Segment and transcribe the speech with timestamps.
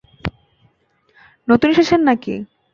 [1.47, 2.33] নতুন এসেছেন নাকি?